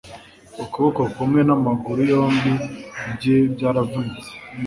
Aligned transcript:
Ukuboko 0.63 1.01
kumwe 1.15 1.41
n'amaguru 1.47 2.01
yombi 2.11 2.51
bye 3.15 3.35
byaravunitse 3.53 4.27